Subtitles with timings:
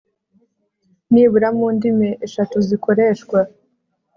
[1.11, 3.39] nibura mu ndimi eshatu zikoreshwa